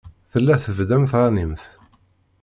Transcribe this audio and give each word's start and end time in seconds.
Tella 0.31 0.55
tbedd 0.63 0.89
am 0.95 1.05
tɣanimt. 1.11 1.63